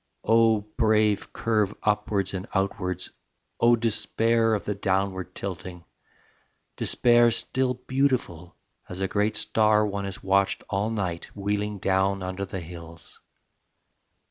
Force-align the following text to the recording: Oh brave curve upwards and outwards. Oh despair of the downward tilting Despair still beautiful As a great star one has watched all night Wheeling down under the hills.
Oh 0.23 0.61
brave 0.61 1.31
curve 1.31 1.75
upwards 1.83 2.33
and 2.33 2.47
outwards. 2.55 3.11
Oh 3.59 3.75
despair 3.75 4.55
of 4.55 4.65
the 4.65 4.73
downward 4.73 5.35
tilting 5.35 5.83
Despair 6.75 7.29
still 7.29 7.75
beautiful 7.75 8.55
As 8.89 8.99
a 8.99 9.07
great 9.07 9.35
star 9.35 9.85
one 9.85 10.05
has 10.05 10.23
watched 10.23 10.63
all 10.71 10.89
night 10.89 11.25
Wheeling 11.35 11.77
down 11.77 12.23
under 12.23 12.45
the 12.45 12.61
hills. 12.61 13.19